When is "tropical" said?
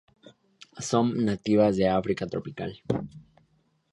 2.25-2.71